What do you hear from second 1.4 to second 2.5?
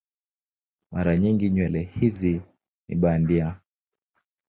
nywele hizi